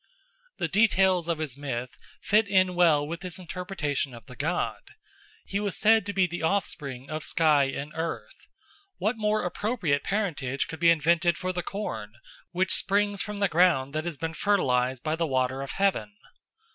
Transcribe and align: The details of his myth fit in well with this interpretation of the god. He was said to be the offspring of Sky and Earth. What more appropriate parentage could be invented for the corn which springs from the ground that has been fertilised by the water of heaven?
The 0.57 0.67
details 0.67 1.27
of 1.27 1.37
his 1.37 1.55
myth 1.55 1.95
fit 2.23 2.47
in 2.47 2.73
well 2.73 3.07
with 3.07 3.19
this 3.19 3.37
interpretation 3.37 4.15
of 4.15 4.25
the 4.25 4.35
god. 4.35 4.81
He 5.45 5.59
was 5.59 5.77
said 5.77 6.07
to 6.07 6.11
be 6.13 6.25
the 6.25 6.41
offspring 6.41 7.07
of 7.11 7.23
Sky 7.23 7.65
and 7.65 7.91
Earth. 7.93 8.47
What 8.97 9.15
more 9.15 9.45
appropriate 9.45 10.03
parentage 10.03 10.67
could 10.67 10.79
be 10.79 10.89
invented 10.89 11.37
for 11.37 11.53
the 11.53 11.61
corn 11.61 12.13
which 12.49 12.73
springs 12.73 13.21
from 13.21 13.37
the 13.37 13.47
ground 13.47 13.93
that 13.93 14.05
has 14.05 14.17
been 14.17 14.33
fertilised 14.33 15.03
by 15.03 15.15
the 15.15 15.27
water 15.27 15.61
of 15.61 15.73
heaven? 15.73 16.11